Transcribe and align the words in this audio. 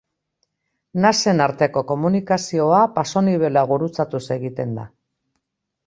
Nasen 1.03 1.43
arteko 1.47 1.83
komunikazioa 1.91 2.81
pasonibela 2.99 3.67
gurutzatuz 3.75 4.27
egiten 4.41 4.77
da. 4.81 4.93